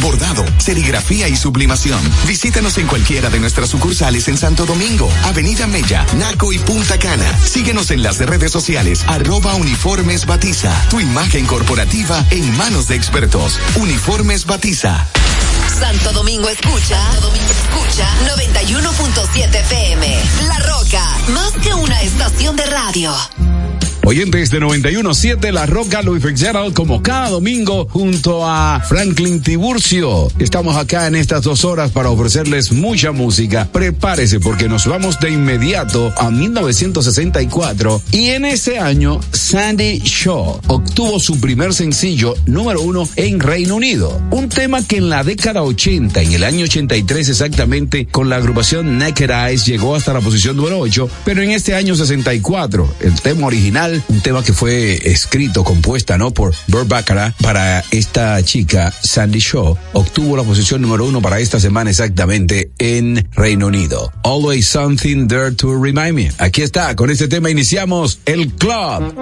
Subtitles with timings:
[0.00, 2.00] bordado, serigrafía y sublimación.
[2.26, 7.38] Visítanos en cualquiera de nuestras sucursales en Santo Domingo, Avenida Mella, Naco y Punta Cana.
[7.44, 10.72] Síguenos en las redes sociales, arroba uniformes batiza.
[10.90, 13.58] Tu imagen corporativa en manos de expertos.
[13.76, 15.06] Uniformes batiza.
[15.78, 20.22] Santo Domingo escucha, Santo Domingo escucha 91.7 PM.
[20.46, 23.61] La Roca, más que una estación de radio.
[24.04, 30.28] Oyentes de 91.7 La Roca, Luis Fitzgerald, como cada domingo, junto a Franklin Tiburcio.
[30.40, 33.68] Estamos acá en estas dos horas para ofrecerles mucha música.
[33.72, 41.20] Prepárese porque nos vamos de inmediato a 1964 y en ese año Sandy Shaw obtuvo
[41.20, 44.20] su primer sencillo número uno en Reino Unido.
[44.32, 48.98] Un tema que en la década 80, en el año 83 exactamente, con la agrupación
[48.98, 53.46] Naked Eyes llegó hasta la posición número 8, pero en este año 64, el tema
[53.46, 56.30] original un tema que fue escrito, compuesta, ¿no?
[56.32, 61.58] Por Burt Baccarat para esta chica, Sandy Shaw, obtuvo la posición número uno para esta
[61.60, 64.12] semana exactamente en Reino Unido.
[64.24, 66.30] Always something there to remind me.
[66.38, 69.14] Aquí está, con este tema iniciamos el club.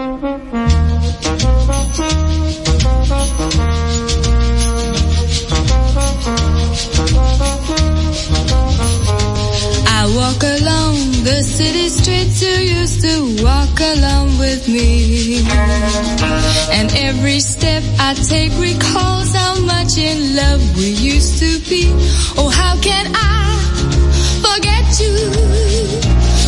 [9.87, 10.43] I walk
[11.25, 15.43] the city streets you used to walk along with me.
[16.73, 21.91] And every step I take recalls how much in love we used to be.
[22.39, 23.53] Oh, how can I
[24.45, 25.15] forget you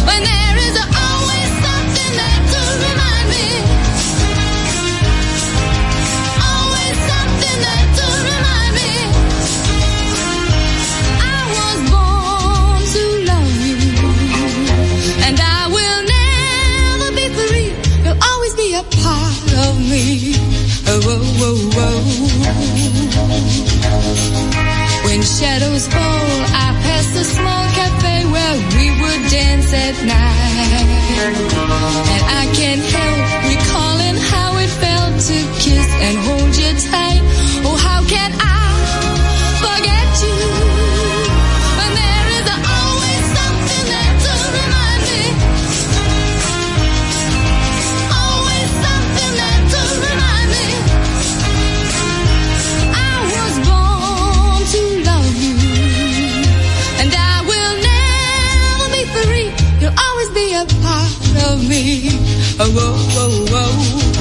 [0.07, 0.52] when there
[20.95, 22.05] Oh, oh, oh, oh.
[25.07, 31.33] When shadows fall, I pass a small cafe where we would dance at night.
[32.13, 37.12] And I can't help recalling how it felt to kiss and hold you tight.
[61.43, 62.09] Of me.
[62.59, 64.12] Oh, oh, oh, oh.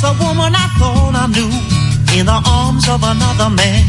[0.00, 1.50] There the woman I thought I knew
[2.18, 3.82] in the arms of another man.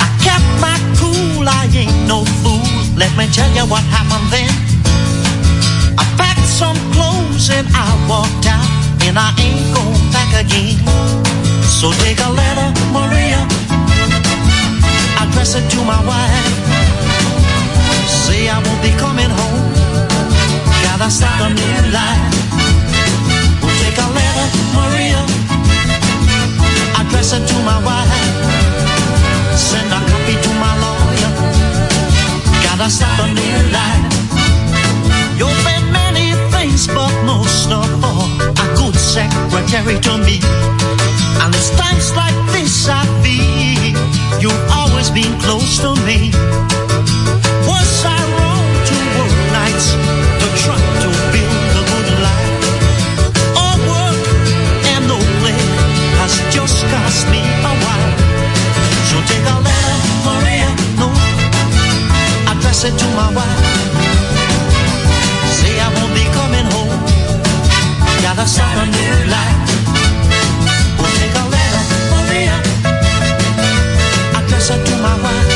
[0.00, 2.64] I kept my cool, I ain't no fool.
[2.96, 4.50] Let me tell you what happened then.
[5.98, 8.66] I packed some clothes and I walked out,
[9.06, 10.78] and I ain't going back again.
[11.66, 13.40] So take a letter, Maria,
[15.22, 16.56] address it to my wife.
[18.06, 19.62] Say I won't be coming home.
[20.82, 22.39] Gotta start a new life.
[24.74, 25.22] Maria.
[27.00, 28.12] Address it to my wife.
[29.56, 31.32] Send a copy to my lawyer.
[32.64, 34.04] Gotta start a new life.
[35.38, 38.28] You've been many things, but most of all,
[38.64, 40.40] a good secretary to me.
[41.42, 43.96] And it's times like this I feel
[44.42, 46.30] you've always been close to me.
[47.68, 50.29] Was I wrong to work nights
[62.80, 63.60] say to my wife,
[65.52, 66.96] say I won't be coming home.
[68.24, 69.60] Gotta start a new life.
[70.96, 72.56] We'll take a letter Maria.
[74.32, 75.50] Address her to my wife.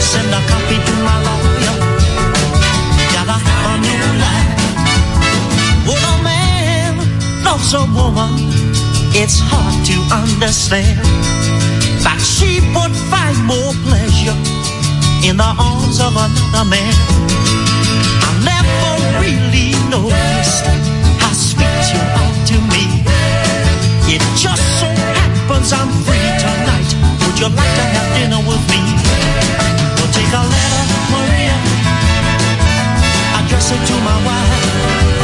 [0.00, 1.76] Send a copy to my lawyer.
[3.12, 4.56] Gotta have a new life.
[5.84, 6.92] What a man
[7.44, 8.32] loves a woman?
[9.12, 11.04] It's hard to understand.
[12.02, 14.63] But she would find more pleasure
[15.24, 16.94] in the arms of another man.
[18.28, 18.84] I never
[19.24, 20.64] really noticed
[21.16, 22.84] how sweet you are to me.
[24.04, 26.90] It just so happens I'm free tonight.
[27.24, 28.82] Would you like to have dinner with me?
[29.96, 31.56] Well, take a letter, Maria,
[33.40, 35.23] address it to my wife.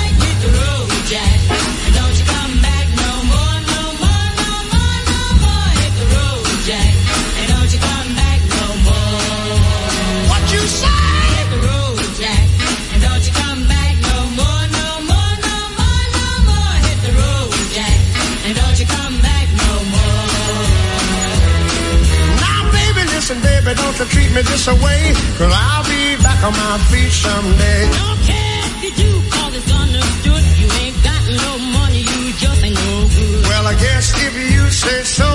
[24.31, 27.81] take me this away, cause I'll be back on my feet someday.
[27.91, 30.43] Don't care if you do, cause it's understood.
[30.59, 33.43] You ain't got no money, you just ain't no good.
[33.47, 35.27] Well, I guess if you say so,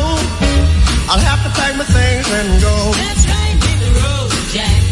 [1.11, 2.93] I'll have to pack my things and go.
[2.97, 4.86] Let's ride the road, Jack.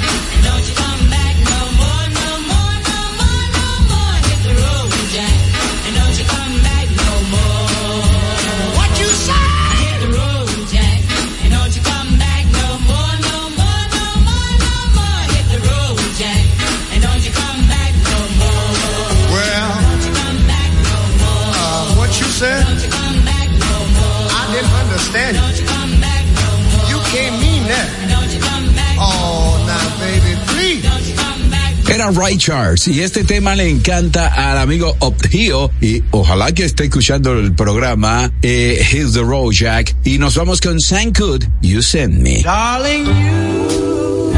[32.05, 37.33] Dana Richards y este tema le encanta al amigo Optio y ojalá que esté escuchando
[37.33, 42.43] el programa eh, He's the Road Jack y nos vamos con Sankud You Send Me.
[42.43, 44.33] Darling, you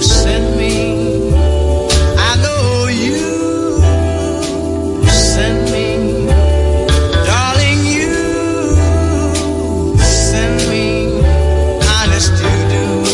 [0.00, 0.94] send me.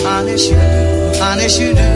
[0.02, 1.89] honest you do, honest you do.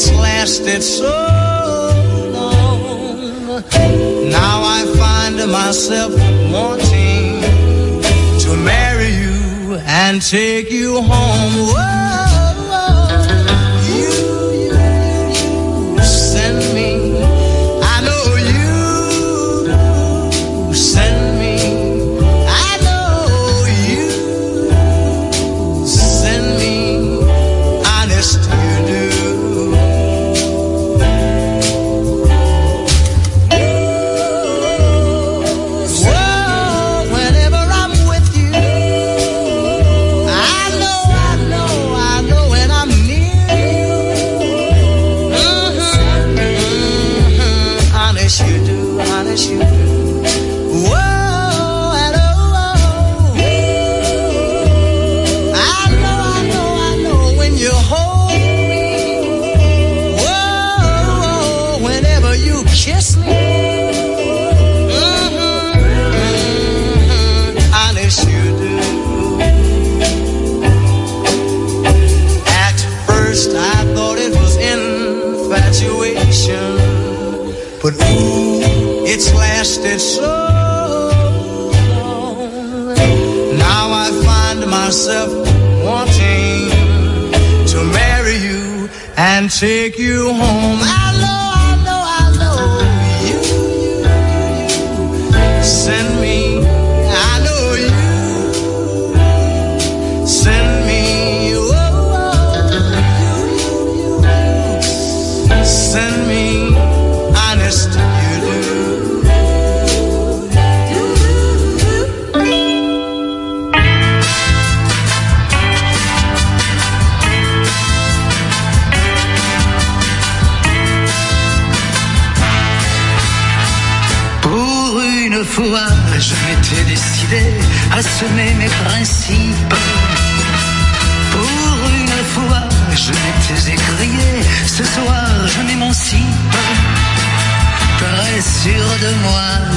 [0.00, 1.10] it's lasted so
[2.32, 3.62] long.
[4.30, 6.12] Now I find myself
[6.50, 7.42] wanting
[8.40, 11.52] to marry you and take you home.
[11.74, 12.29] Whoa.
[85.10, 85.34] myself
[85.84, 86.70] wanting
[87.66, 90.99] to marry you and take you home.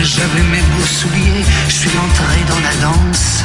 [0.04, 3.44] j'avais mes beaux souliers, je suis entré dans la danse.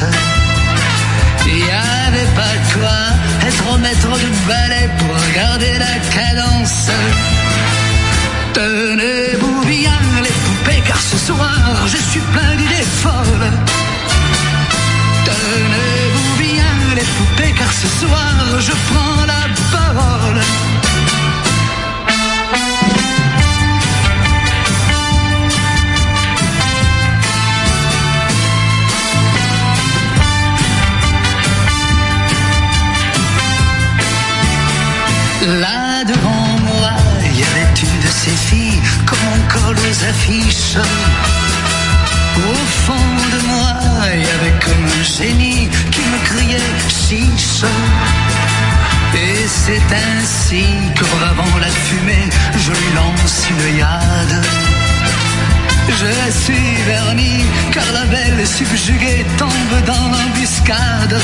[1.47, 6.89] Il n'y avait pas de quoi être maître du ballet pour garder la cadence.
[8.53, 13.51] Tenez-vous bien les poupées, car ce soir je suis plein d'idées folles.
[15.25, 19.38] Tenez-vous bien les poupées, car ce soir je prends la
[58.59, 61.17] subjugué tombe dans l'embuscade.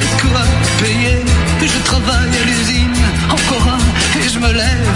[0.00, 0.42] j'ai quoi
[0.80, 1.24] payer?
[1.60, 2.96] Je travaille à l'usine,
[3.30, 4.95] encore un, et je me lève.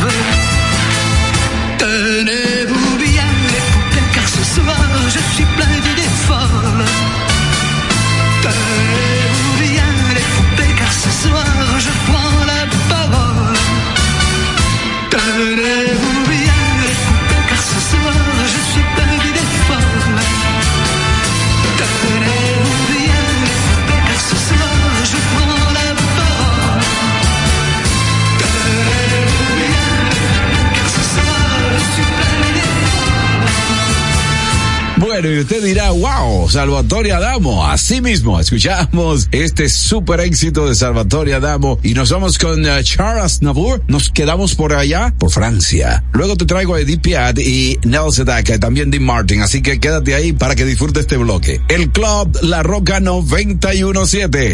[36.50, 37.66] Salvatore Adamo.
[37.66, 43.40] Así mismo, escuchamos este super éxito de Salvatore Adamo y nos vamos con eh, Charles
[43.42, 43.82] Navour.
[43.86, 46.04] Nos quedamos por allá, por Francia.
[46.12, 49.42] Luego te traigo a Edith Piat y Nel Sedaka y también Dean Martin.
[49.42, 51.60] Así que quédate ahí para que disfrutes este bloque.
[51.68, 54.52] El Club La Roca 917.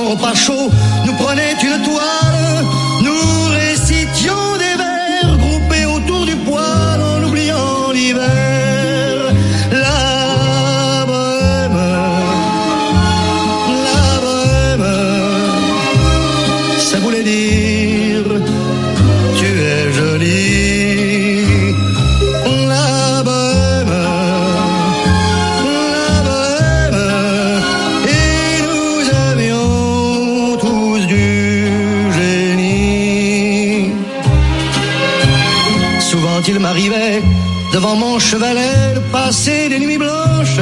[0.00, 0.70] encore pas chaud.
[1.04, 2.64] Nous prenait une toile,
[3.02, 3.39] nous
[37.90, 40.60] devant mon chevalet de passer des nuits blanches,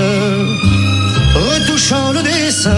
[1.35, 2.71] retouchant le dessin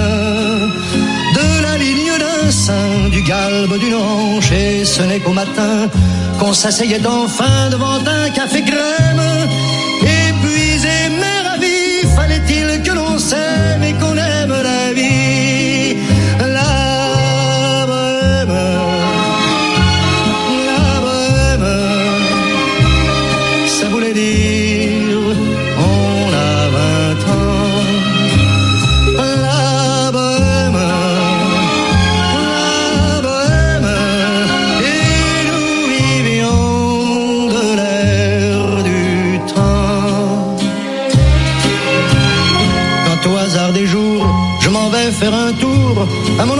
[1.38, 5.88] de la ligne d'un sein, du galbe d'une hanche, et ce n'est qu'au matin
[6.38, 9.23] qu'on s'asseyait enfin devant un café crème.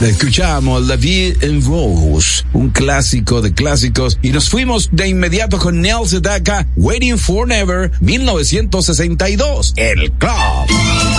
[0.00, 5.80] Escuchamos La Vie en Rose, un clásico de clásicos, y nos fuimos de inmediato con
[5.80, 11.17] Neil Sedaka, Waiting for Never, 1962, El Club.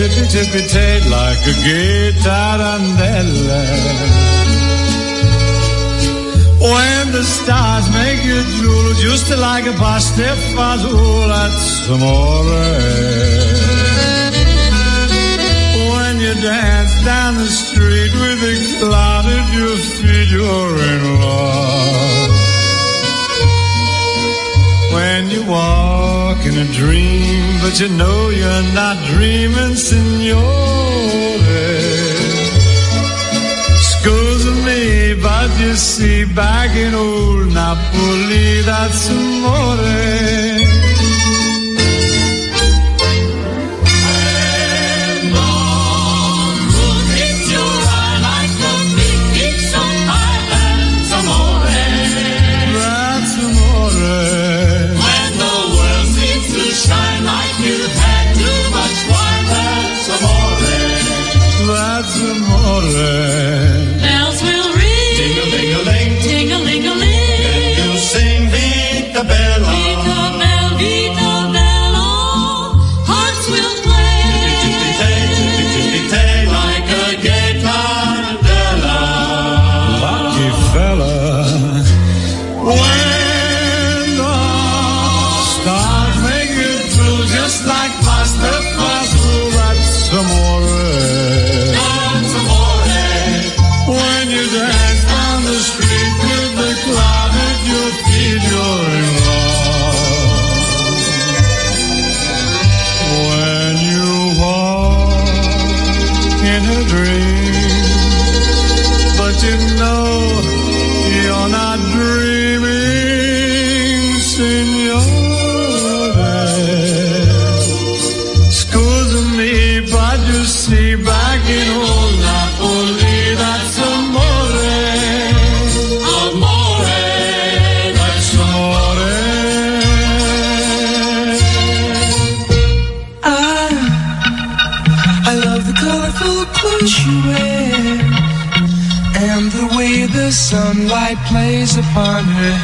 [0.00, 3.62] tippy tippy tay like a gay tarantella.
[6.72, 12.04] When the stars make you drool, just like a pastifazool at some
[15.92, 22.30] When you dance down the street with a cloud at your feet, you're in love.
[24.94, 30.40] When you walk in a dream, but you know you're not dreaming, signore.
[33.88, 40.49] Scusa me, but you see, back in old Napoli, that's amore.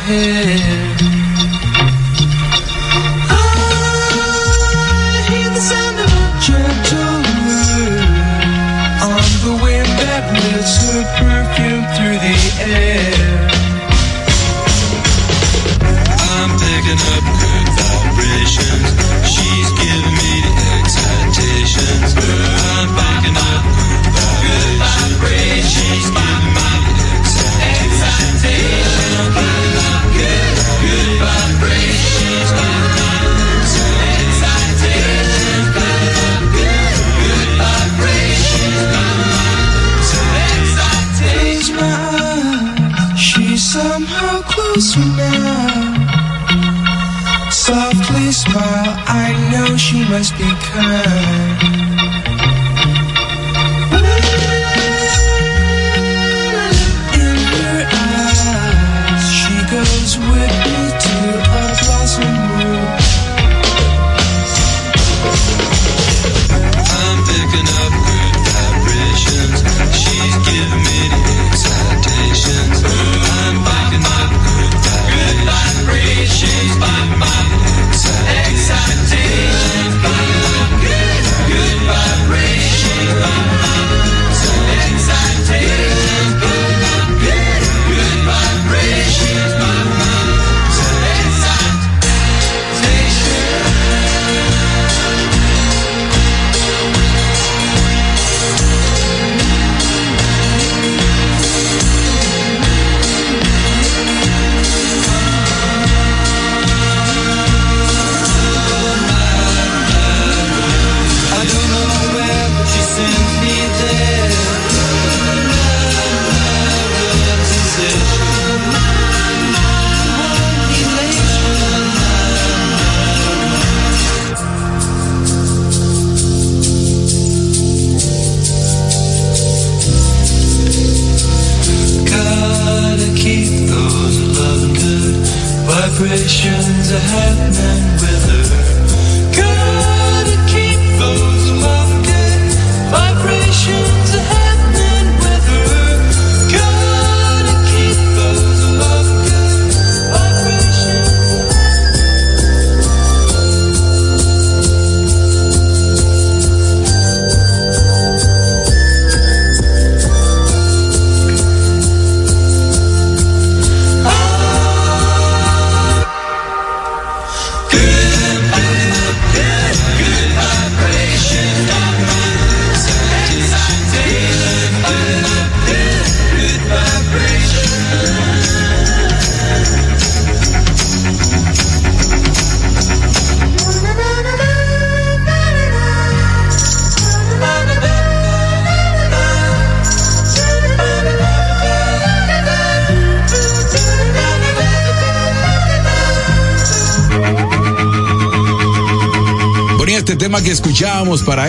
[0.08, 0.65] है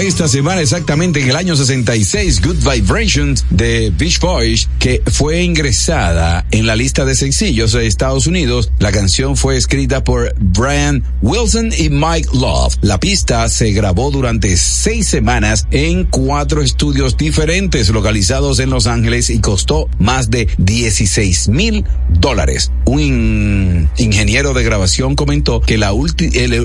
[0.07, 6.45] esta semana exactamente en el año 66, Good Vibrations de Beach Boys, que fue ingresada
[6.51, 8.71] en la lista de sencillos de Estados Unidos.
[8.79, 12.75] La canción fue escrita por Brian Wilson y Mike Love.
[12.81, 19.29] La pista se grabó durante seis semanas en cuatro estudios diferentes localizados en Los Ángeles
[19.29, 21.83] y costó más de 16 mil
[22.19, 22.71] dólares.
[22.86, 25.91] Un in- ingeniero de grabación comentó que la,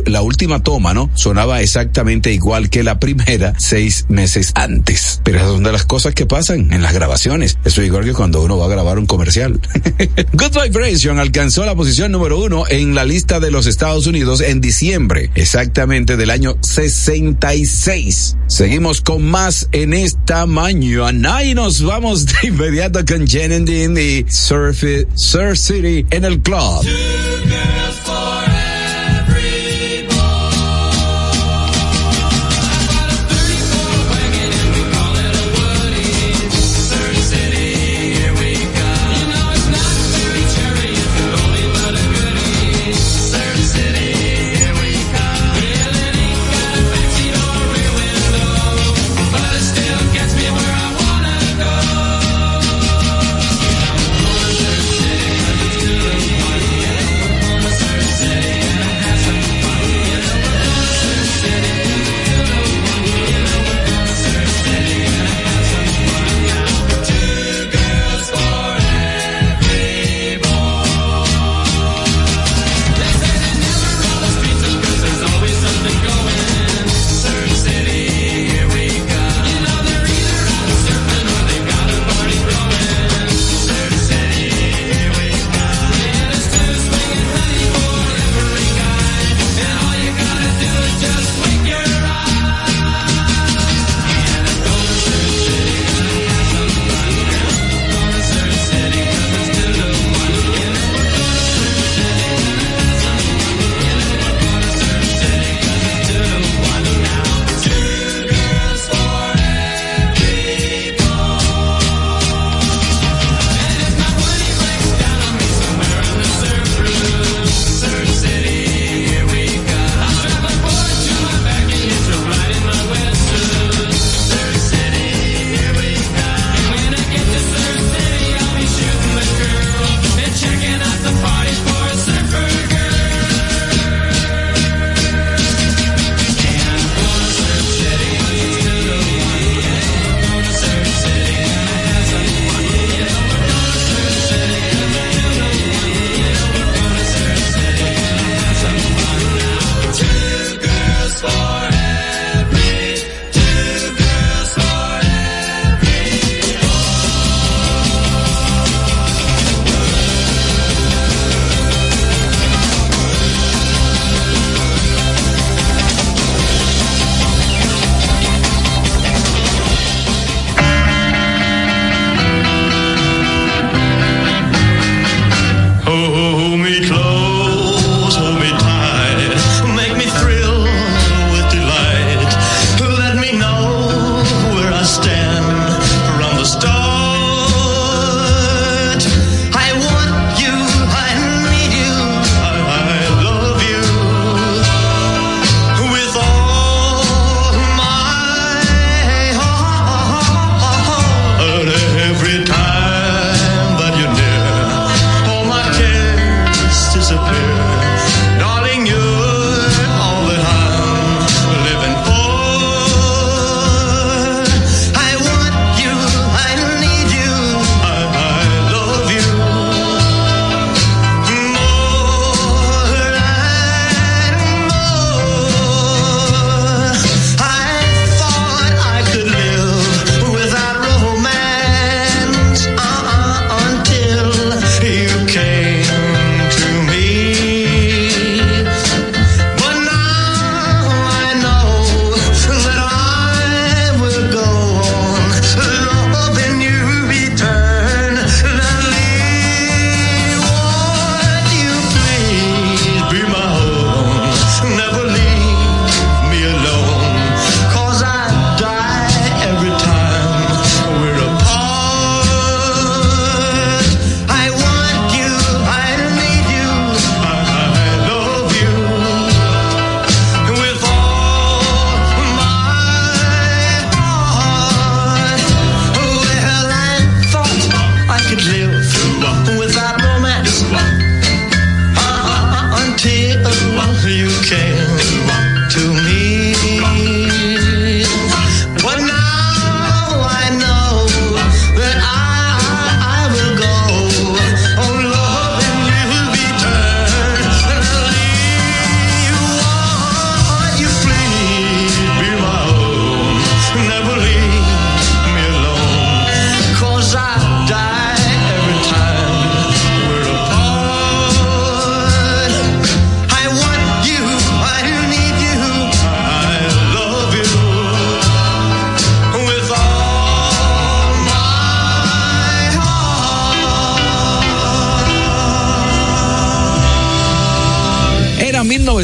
[0.07, 1.11] la última toma, ¿no?
[1.15, 5.21] Sonaba exactamente igual que la primera seis meses antes.
[5.25, 7.59] Pero esas son de las cosas que pasan en las grabaciones.
[7.65, 9.61] Eso es igual que cuando uno va a grabar un comercial.
[10.33, 14.61] Good Vibration alcanzó la posición número uno en la lista de los Estados Unidos en
[14.61, 18.37] diciembre, exactamente del año 66.
[18.53, 23.97] Seguimos con más en esta mañana y nos vamos de inmediato con Jen and Dean
[23.97, 24.85] y Surf,
[25.15, 26.85] Surf City en el club.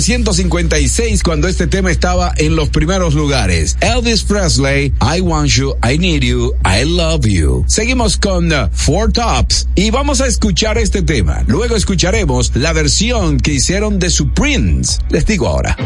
[0.09, 3.77] 1956 cuando este tema estaba en los primeros lugares.
[3.83, 7.65] Elvis Presley, I Want You, I Need You, I Love You.
[7.69, 11.45] Seguimos con uh, Four Tops y vamos a escuchar este tema.
[11.47, 14.99] Luego escucharemos la versión que hicieron de Supremes.
[15.11, 15.77] Les digo ahora.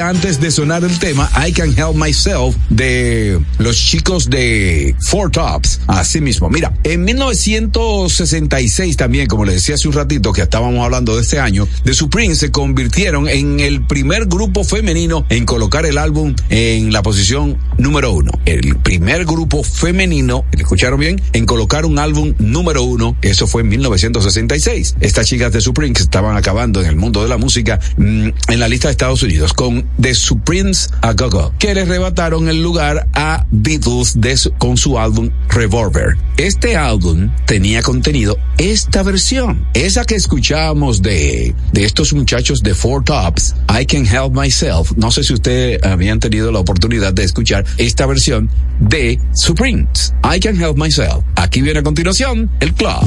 [0.00, 5.80] Antes de sonar el tema, I Can Help Myself de los chicos de Four Tops.
[5.86, 11.14] Así mismo, mira, en 1966 también, como les decía hace un ratito que estábamos hablando
[11.14, 15.98] de este año, The Supremes se convirtieron en el primer grupo femenino en colocar el
[15.98, 18.32] álbum en la posición número uno.
[18.46, 21.22] El primer grupo femenino, ¿escucharon bien?
[21.32, 24.96] En colocar un álbum número uno, eso fue en 1966.
[25.00, 28.68] Estas chicas de Supremes estaban acabando en el mundo de la música mm, en la
[28.68, 33.08] lista de Estados Unidos con The Supremes a Go Go, que le arrebataron el lugar
[33.14, 36.16] a Beatles de con su álbum Revolver.
[36.36, 43.04] Este álbum tenía contenido esta versión, esa que escuchábamos de, de estos muchachos de Four
[43.04, 44.92] Tops, I Can Help Myself.
[44.96, 50.40] No sé si ustedes habían tenido la oportunidad de escuchar esta versión de Supremes, I
[50.40, 51.24] Can Help Myself.
[51.36, 53.04] Aquí viene a continuación el club.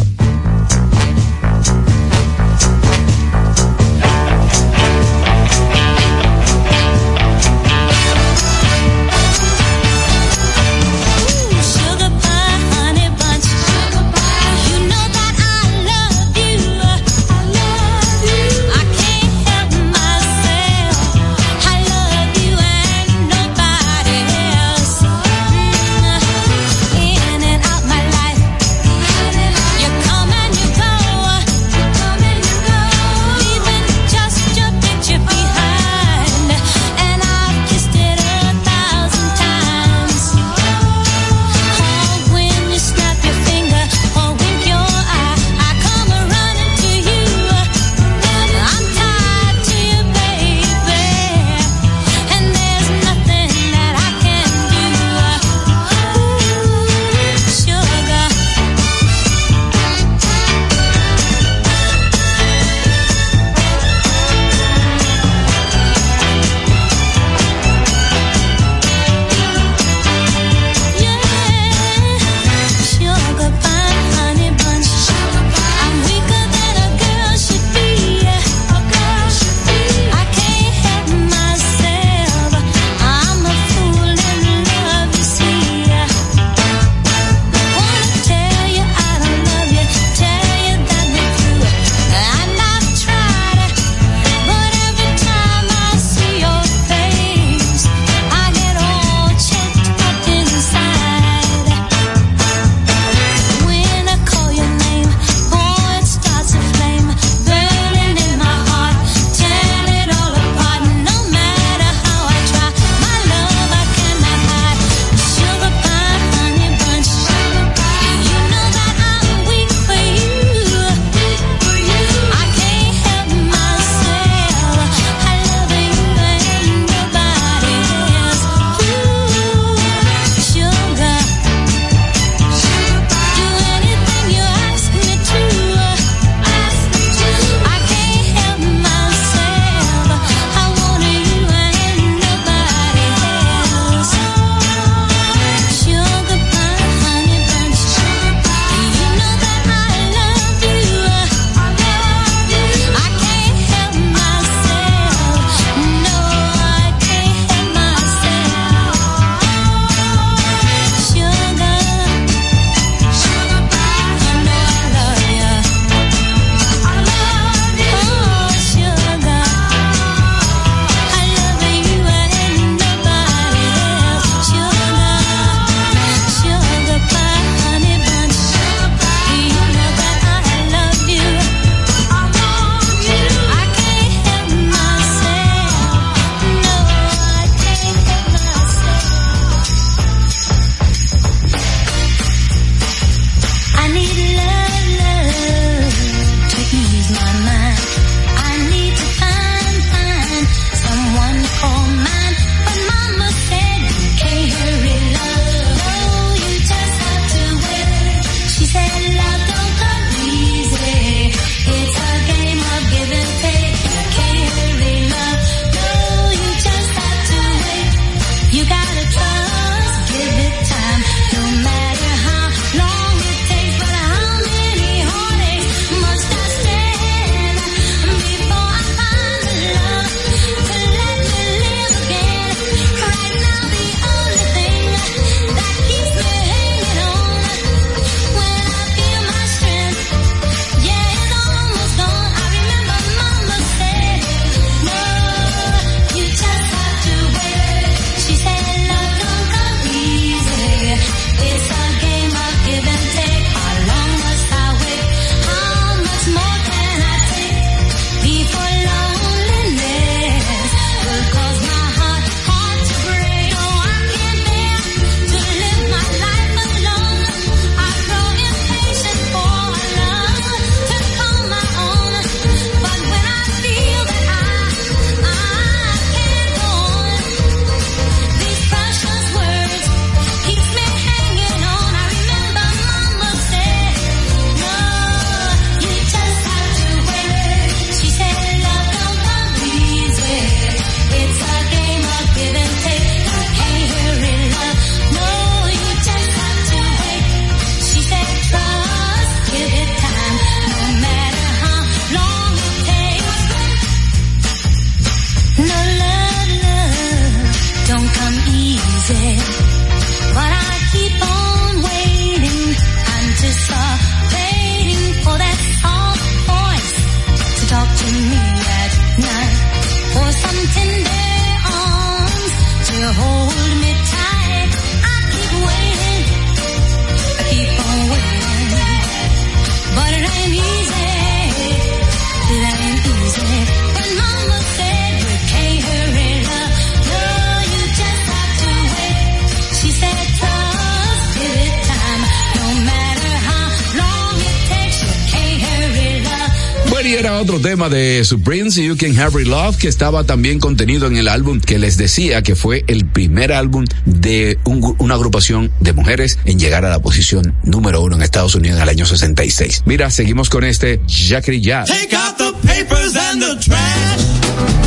[348.27, 352.41] Supremes, You Can Have Love, que estaba también contenido en el álbum que les decía
[352.41, 356.99] que fue el primer álbum de un una agrupación de mujeres en llegar a la
[356.99, 359.83] posición número uno en Estados Unidos en el año 66.
[359.85, 361.87] Mira, seguimos con este Jackie Jazz.
[361.87, 364.86] Take out the papers and the trash.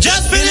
[0.00, 0.47] Just believe.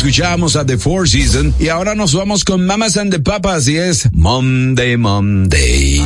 [0.00, 3.76] Escuchamos a The Four Seasons y ahora nos vamos con Mamas and the Papas y
[3.76, 6.00] es Monday, Monday.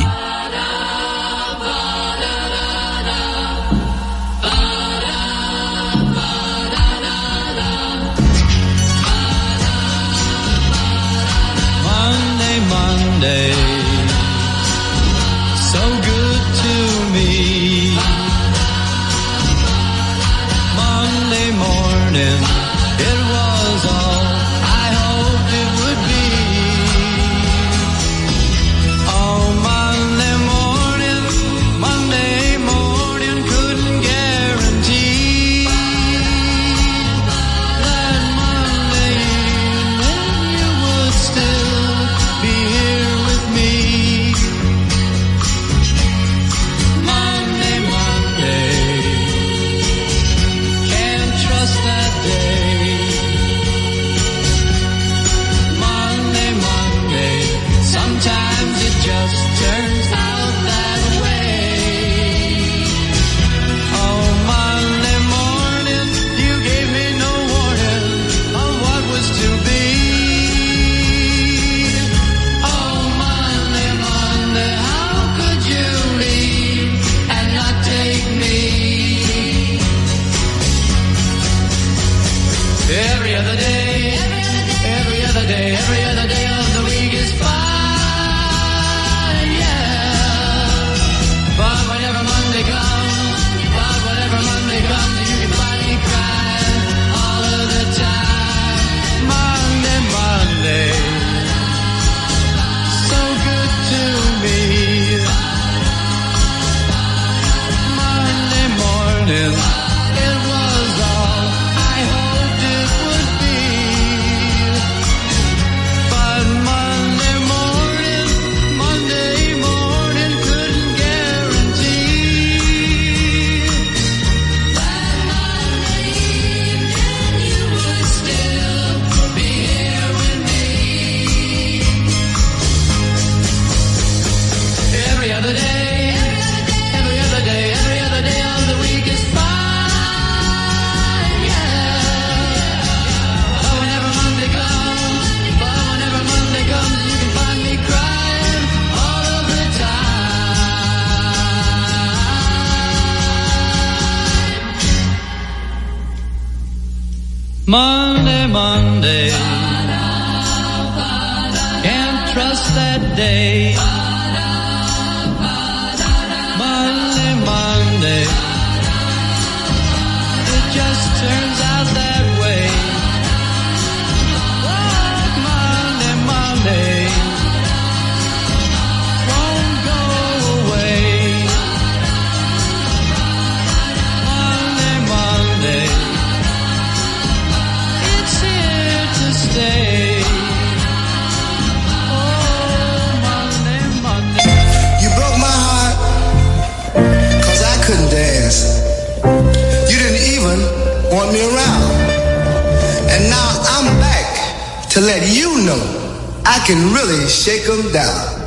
[206.65, 208.44] can really shake them down.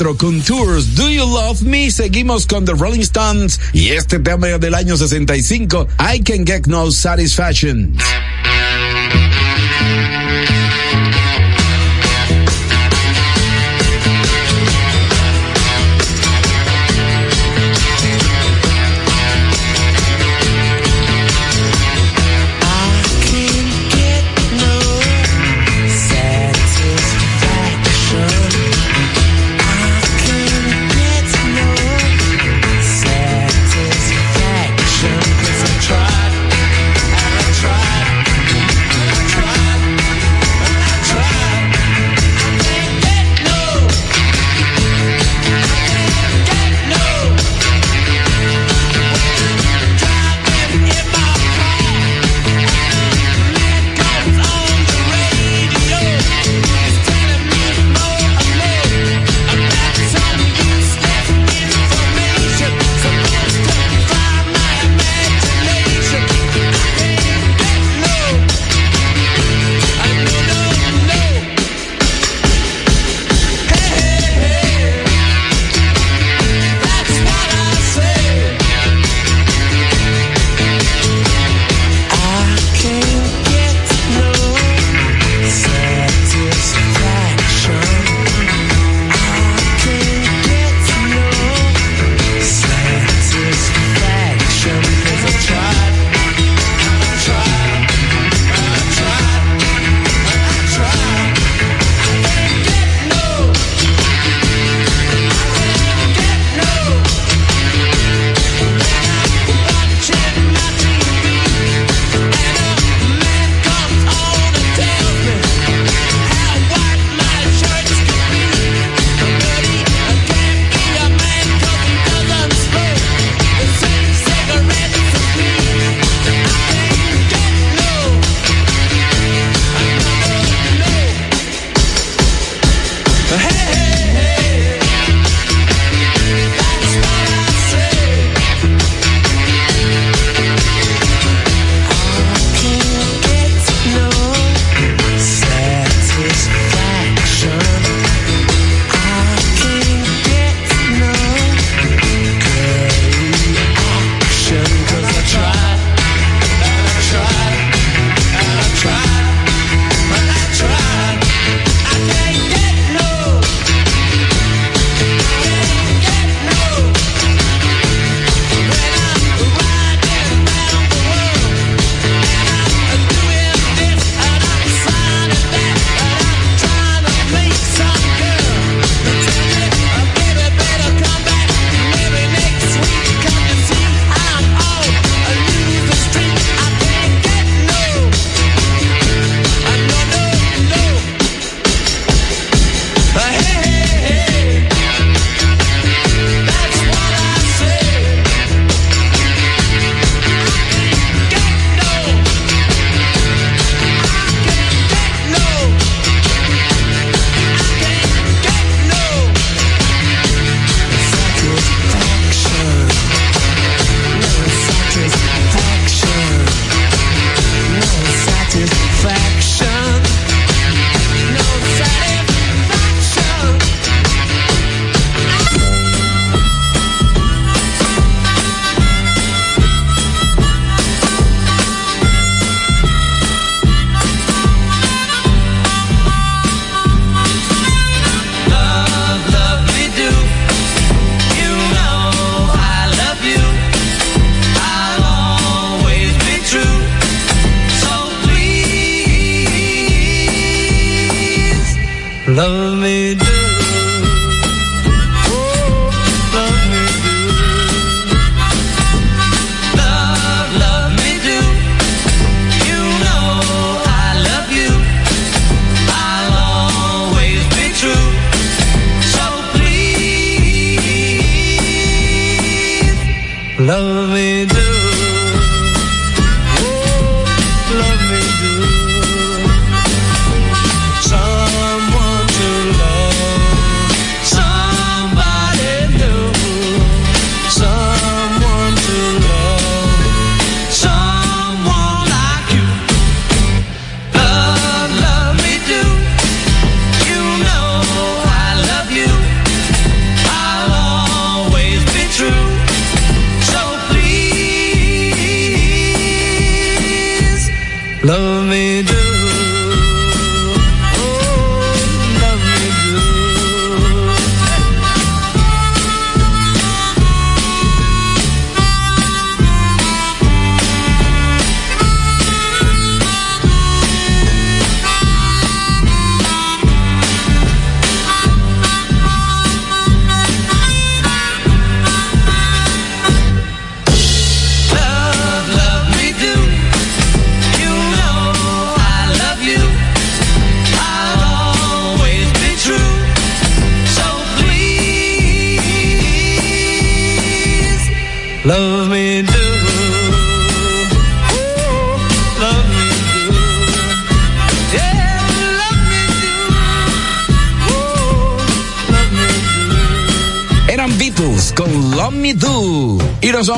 [0.00, 1.90] 4 con Tours Do You Love Me.
[1.90, 6.90] Seguimos con The Rolling Stones y este tema del año 65, I Can Get No
[6.90, 7.98] Satisfaction.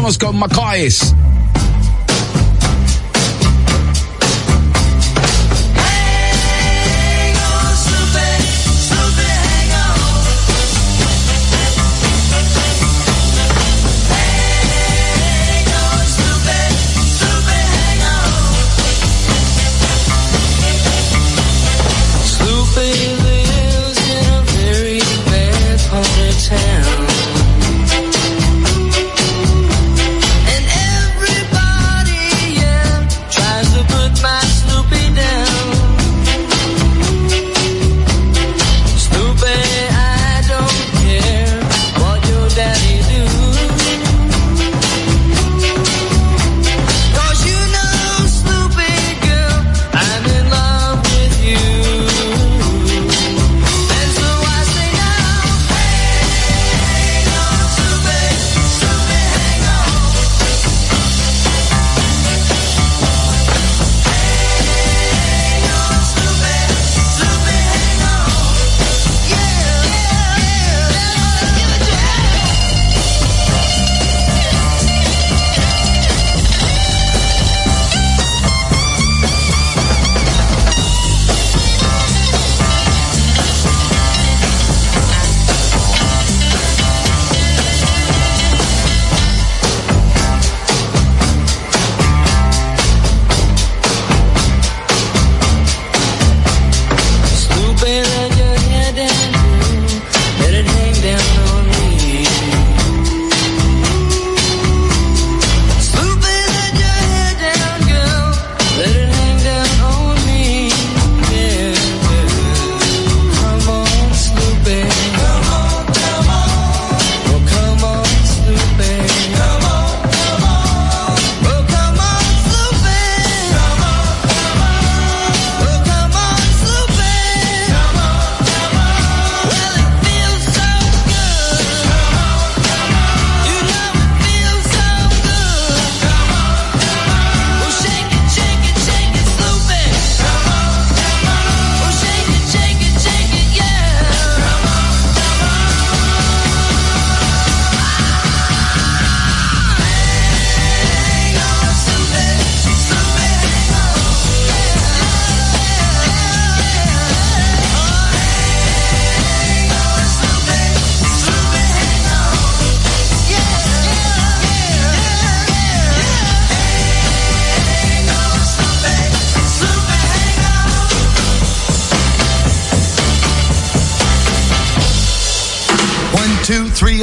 [0.03, 1.15] vamos con Macoys.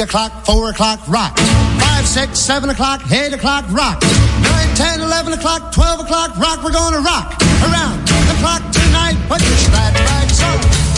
[0.00, 1.36] o'clock, four o'clock, rock.
[1.36, 4.02] Five, six, seven o'clock, eight o'clock, rock.
[4.42, 6.62] Nine, ten, eleven o'clock, twelve o'clock, rock.
[6.64, 9.16] We're gonna rock around the clock tonight.
[9.28, 10.48] But push that right so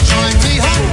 [0.05, 0.92] join me home.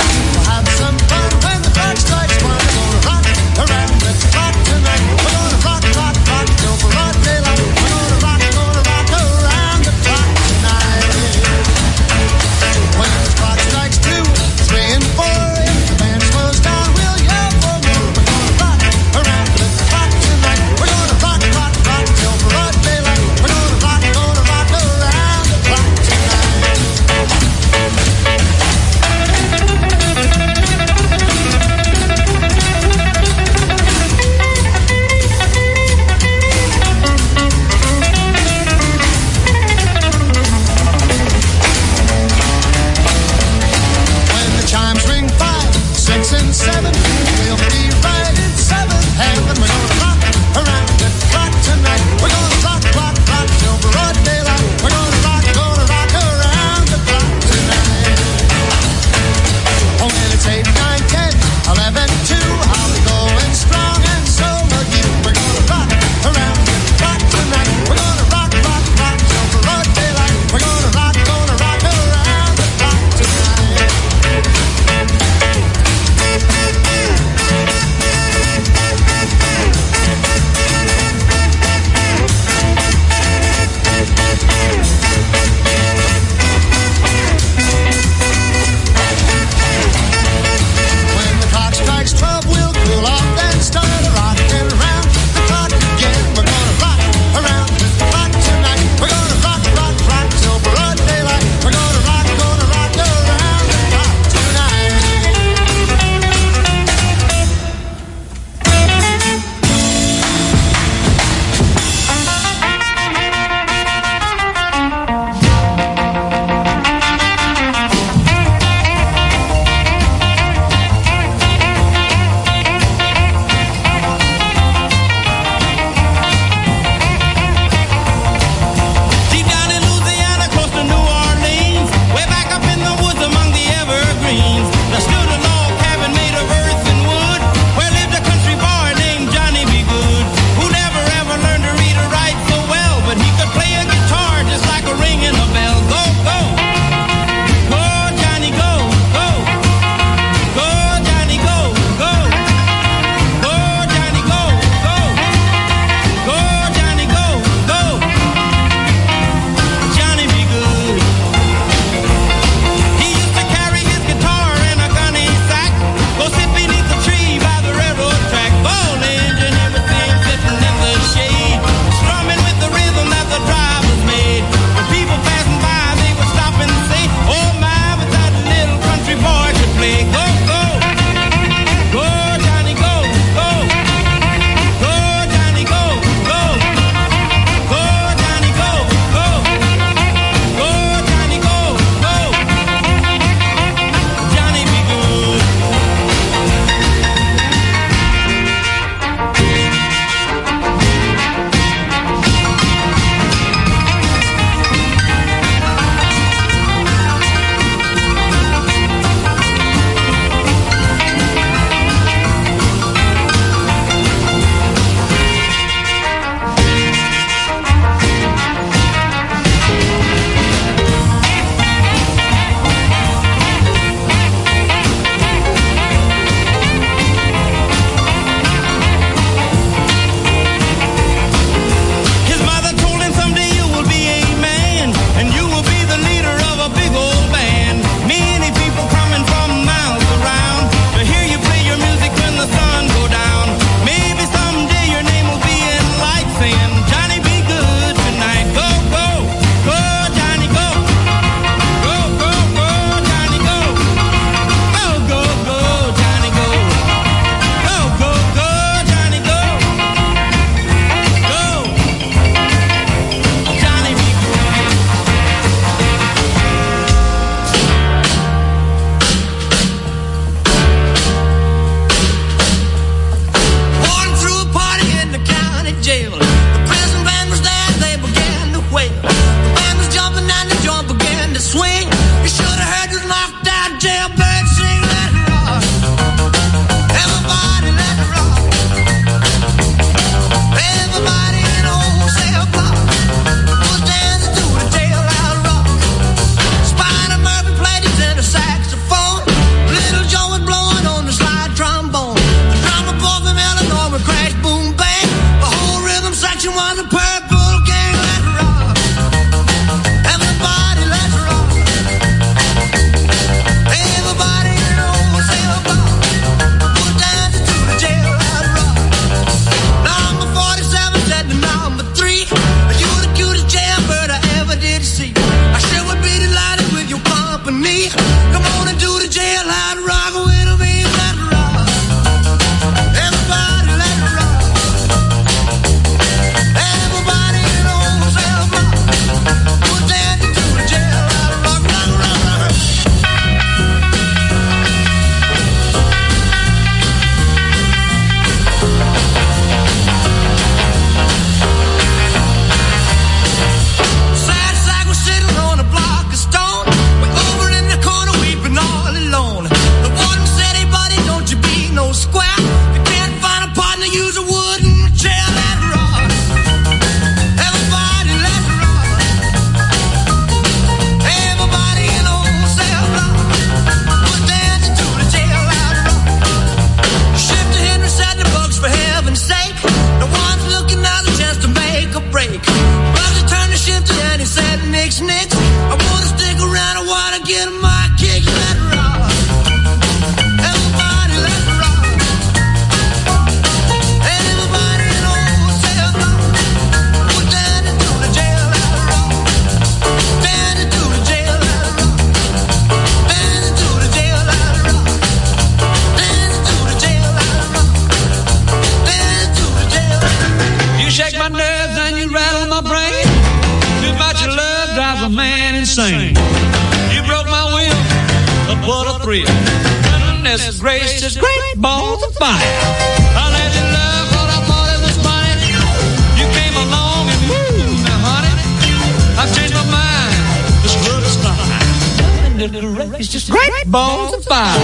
[432.43, 434.57] it's just great, great balls of fire.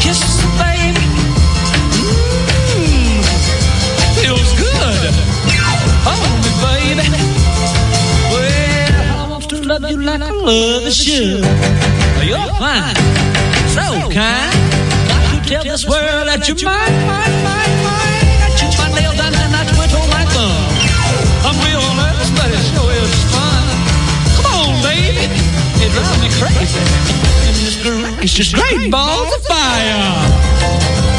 [0.00, 1.06] Kiss the baby.
[2.76, 3.24] Mmm,
[4.20, 5.14] feels good.
[6.04, 7.08] Hold me, baby.
[8.32, 11.40] Well, I want to love you like I love a should.
[12.26, 12.96] You're fine,
[13.72, 14.52] so kind.
[15.08, 18.26] Got to tell this world that you're mine, mine, mine, mine.
[18.44, 20.26] That you my.
[21.48, 21.80] I'm real
[22.36, 23.64] but it sure is fun.
[24.36, 25.45] Come on, baby.
[25.78, 26.80] It drives me crazy.
[28.22, 31.15] It's just great balls of fire.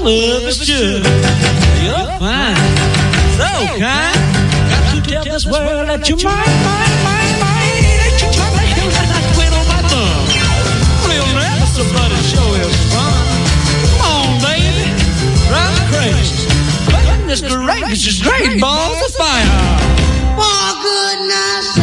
[0.00, 1.02] Love at you.
[1.84, 2.56] You're fine.
[3.36, 3.48] So
[3.78, 4.16] kind.
[4.70, 6.34] Got to tell this world that you're mine,
[6.64, 7.58] mine, mine, mine.
[8.18, 8.38] You
[9.52, 10.26] on my thumb.
[12.28, 12.48] Show.
[12.94, 14.86] Come on, baby.
[17.26, 18.60] This great, is great.
[18.60, 19.44] Balls of fire.
[20.40, 21.77] Oh, goodness.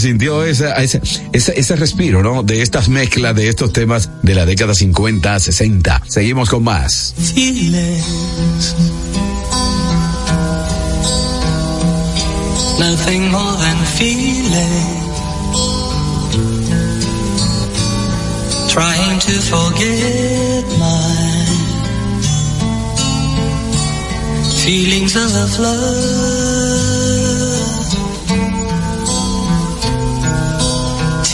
[0.00, 1.00] Sintió esa, esa,
[1.32, 2.42] esa- ese respiro, ¿no?
[2.42, 6.02] De estas mezclas de estos temas de la década 50, 60.
[6.08, 7.14] Seguimos con más.
[7.34, 8.74] feelings.
[12.78, 14.96] Nothing more than feeling.
[18.68, 21.44] Trying to forget my
[24.62, 26.97] feelings of love.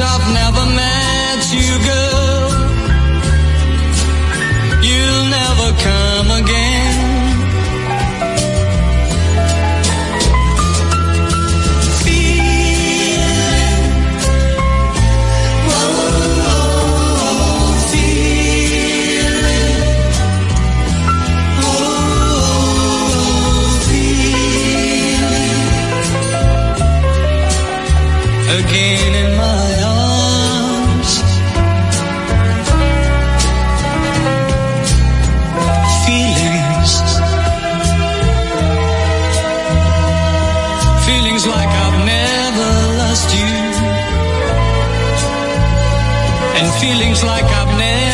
[0.00, 0.47] up now.
[46.80, 48.07] Feelings like I've never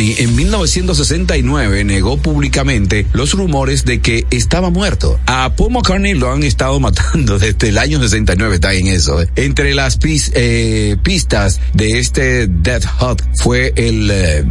[0.00, 5.18] En 1969 negó públicamente los rumores de que estaba muerto.
[5.26, 9.20] A Paul McCartney lo han estado matando desde el año 69, está en eso.
[9.20, 9.28] eh.
[9.36, 9.98] Entre las
[10.34, 14.10] eh, pistas de este Death Hut fue el...
[14.10, 14.44] eh,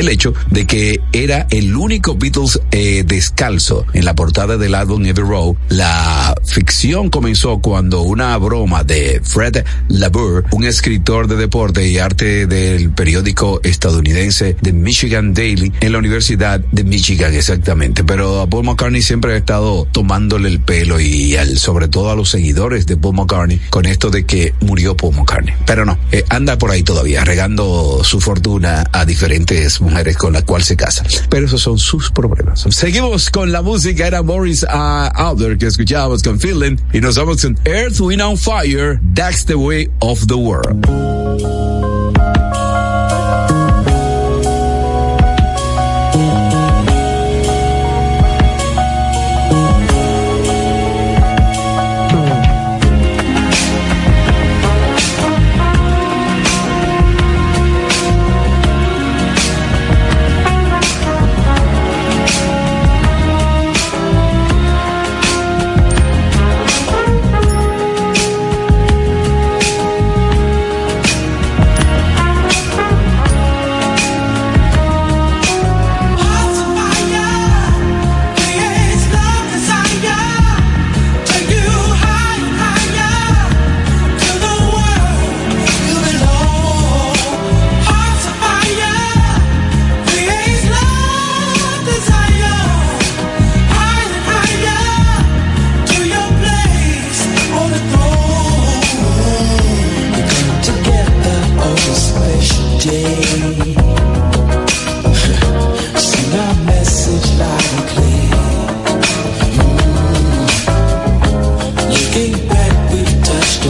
[0.00, 5.04] el hecho de que era el único Beatles eh, descalzo en la portada del álbum
[5.04, 5.56] Every Row.
[5.68, 12.46] La ficción comenzó cuando una broma de Fred Labour, un escritor de deporte y arte
[12.46, 18.02] del periódico estadounidense de Michigan Daily, en la Universidad de Michigan exactamente.
[18.02, 22.30] Pero a Paul McCartney siempre ha estado tomándole el pelo y sobre todo a los
[22.30, 25.54] seguidores de Paul McCartney con esto de que murió Paul McCartney.
[25.66, 29.80] Pero no, eh, anda por ahí todavía regando su fortuna a diferentes
[30.18, 31.04] con las cuales se casa.
[31.28, 32.66] Pero esos son sus problemas.
[32.70, 37.58] Seguimos con la música, era Morris uh, que escuchábamos con Feeling y nos vamos con
[37.64, 40.86] Earth, Wind on Fire, That's the Way of the World.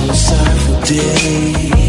[0.00, 1.79] on a side for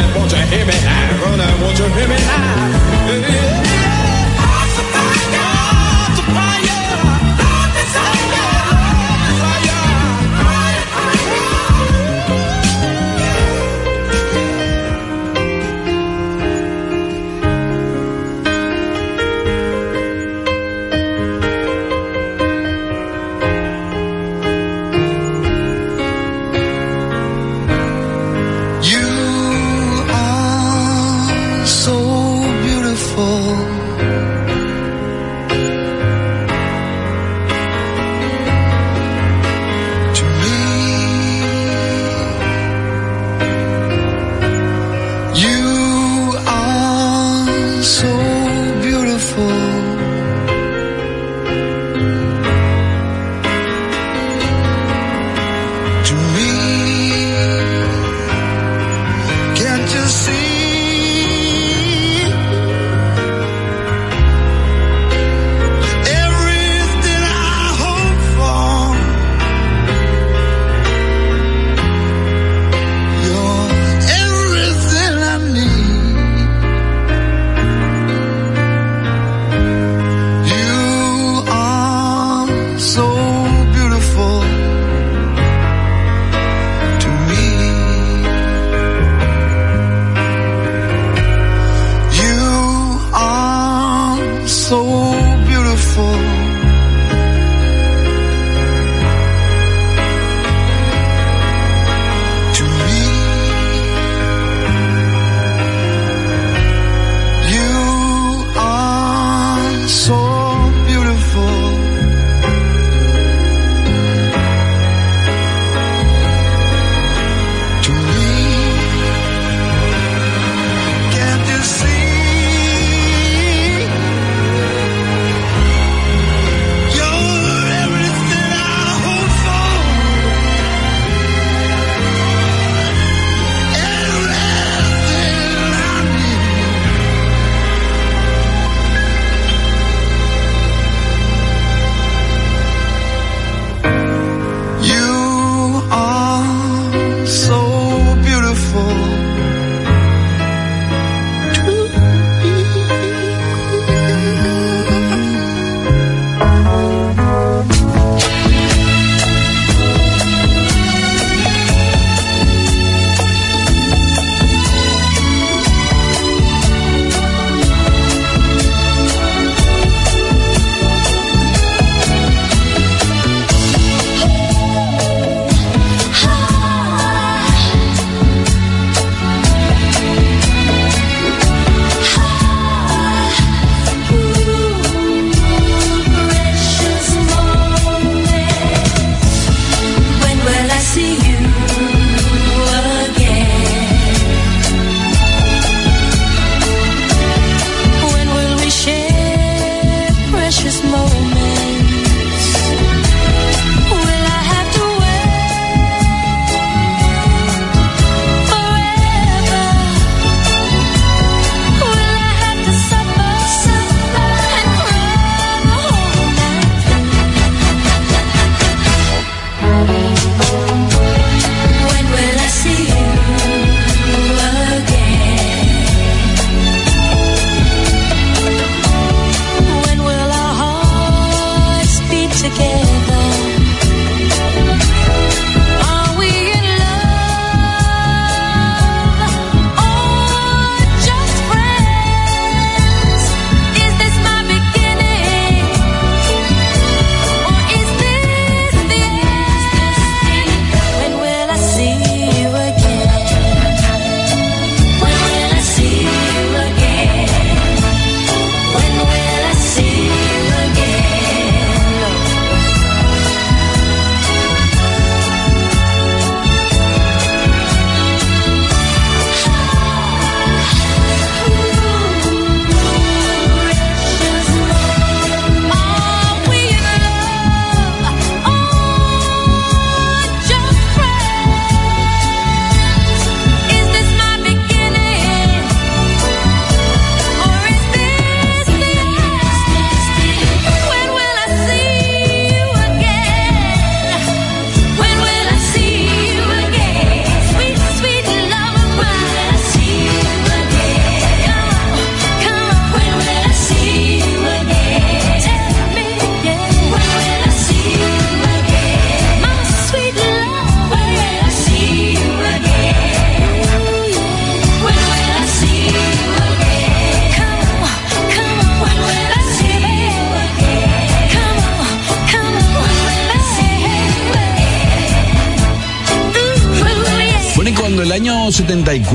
[0.00, 0.72] running, won't you hear me?
[0.74, 2.16] I running, won't you hear me?
[2.18, 3.69] I, yeah.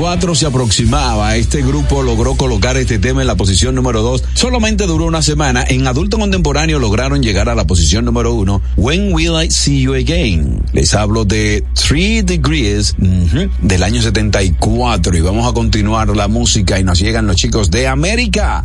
[0.06, 4.22] 74 se aproximaba, este grupo logró colocar este tema en la posición número 2.
[4.34, 5.64] Solamente duró una semana.
[5.66, 8.62] En adulto contemporáneo lograron llegar a la posición número 1.
[8.76, 10.62] When Will I See You Again?
[10.72, 16.78] Les hablo de Three Degrees ujú, del año 74 y vamos a continuar la música
[16.78, 18.62] y nos llegan los chicos de América.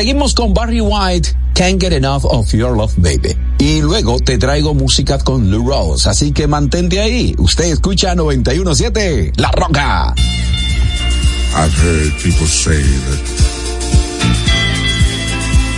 [0.00, 3.36] Seguimos con Barry White, Can't Get Enough of Your Love Baby.
[3.58, 7.34] Y luego te traigo música con Lou Rose, así que mantente ahí.
[7.36, 10.14] Usted escucha 917 La Roca.
[11.54, 13.20] I've heard people say that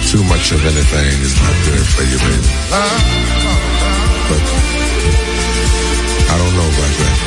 [0.08, 2.46] too much of anything is not good for you, baby.
[4.28, 4.42] But
[6.30, 7.18] I don't know about that.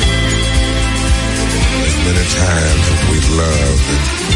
[1.84, 4.35] As many times as we loved and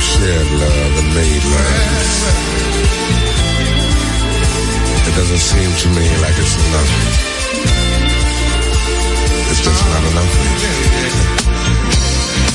[0.00, 2.44] shared love and made love.
[5.06, 6.90] It doesn't seem to me like it's enough.
[9.50, 10.32] It's just not enough.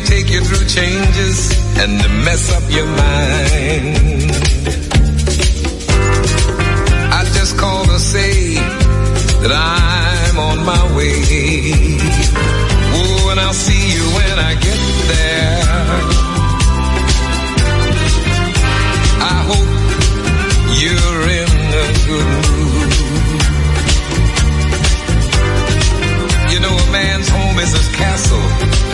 [0.08, 3.37] take you through changes and mess up your mind.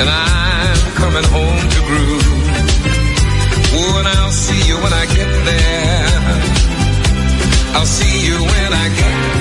[0.01, 2.45] and I'm coming home to groove.
[3.77, 6.25] Oh, and I'll see you when I get there.
[7.77, 9.34] I'll see you when I get there.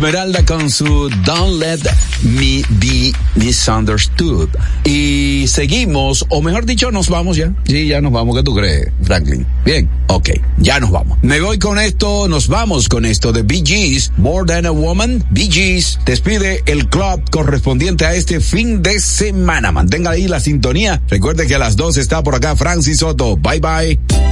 [0.00, 1.80] Esmeralda con su Don't Let
[2.22, 4.48] Me Be Misunderstood.
[4.82, 7.52] Y seguimos, o mejor dicho, nos vamos ya.
[7.66, 8.34] Sí, ya nos vamos.
[8.34, 9.46] ¿Qué tú crees, Franklin?
[9.62, 11.18] Bien, ok, ya nos vamos.
[11.20, 15.22] Me voy con esto, nos vamos con esto de Bee Gees, More Than a Woman.
[15.28, 19.70] Bee Gees despide el club correspondiente a este fin de semana.
[19.70, 21.02] Mantenga ahí la sintonía.
[21.08, 23.36] Recuerde que a las dos está por acá Francis Soto.
[23.36, 24.29] Bye bye.